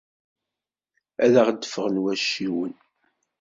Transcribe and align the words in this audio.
Ad 1.23 1.33
aɣ-d-ffɣen 1.41 2.01
wacciwen. 2.03 2.73